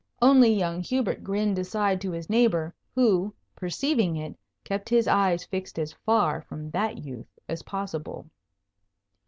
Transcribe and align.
Only 0.19 0.51
young 0.51 0.81
Hubert 0.81 1.23
grinned 1.23 1.59
aside 1.59 2.01
to 2.01 2.11
his 2.11 2.27
neighbour, 2.27 2.73
who, 2.95 3.35
perceiving 3.55 4.15
it, 4.15 4.35
kept 4.63 4.89
his 4.89 5.07
eyes 5.07 5.45
fixed 5.45 5.77
as 5.77 5.93
far 5.93 6.41
from 6.41 6.71
that 6.71 6.97
youth 7.05 7.29
as 7.47 7.61
possible. 7.61 8.25